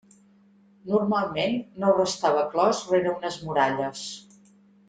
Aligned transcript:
Normalment 0.91 1.53
no 1.83 1.93
restava 1.99 2.47
clos 2.57 2.83
rere 2.95 3.15
unes 3.15 3.41
muralles. 3.47 4.07